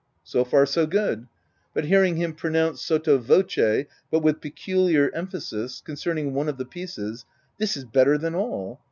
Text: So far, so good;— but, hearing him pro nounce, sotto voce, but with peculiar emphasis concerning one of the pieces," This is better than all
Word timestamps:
So 0.23 0.43
far, 0.43 0.65
so 0.65 0.87
good;— 0.87 1.27
but, 1.75 1.85
hearing 1.85 2.15
him 2.15 2.33
pro 2.33 2.49
nounce, 2.49 2.79
sotto 2.81 3.19
voce, 3.19 3.85
but 4.09 4.21
with 4.21 4.41
peculiar 4.41 5.11
emphasis 5.13 5.79
concerning 5.79 6.33
one 6.33 6.49
of 6.49 6.57
the 6.57 6.65
pieces," 6.65 7.23
This 7.59 7.77
is 7.77 7.85
better 7.85 8.17
than 8.17 8.33
all 8.33 8.79